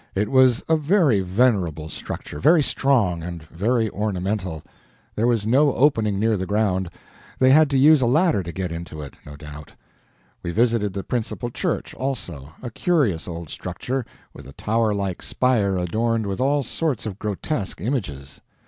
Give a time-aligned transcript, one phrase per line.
[0.15, 4.63] It was a very venerable structure, very strong, and very ornamental.
[5.15, 6.89] There was no opening near the ground.
[7.37, 9.73] They had to use a ladder to get into it, no doubt.
[10.41, 14.03] We visited the principal church, also a curious old structure,
[14.33, 18.41] with a towerlike spire adorned with all sorts of grotesque images.